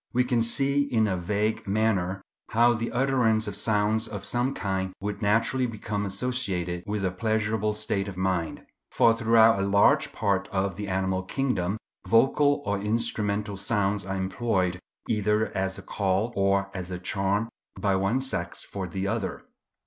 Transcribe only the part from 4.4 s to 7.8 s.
kind would naturally become associated with a pleasurable